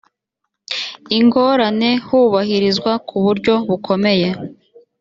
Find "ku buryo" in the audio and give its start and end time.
3.07-3.53